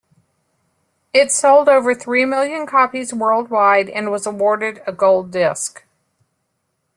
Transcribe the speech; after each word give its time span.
It 1.13 1.31
sold 1.31 1.69
over 1.69 1.93
three 1.93 2.25
million 2.25 2.65
copies 2.65 3.13
worldwide, 3.13 3.87
and 3.87 4.09
was 4.09 4.25
awarded 4.25 4.81
a 4.87 4.91
gold 4.91 5.29
disc. 5.29 5.83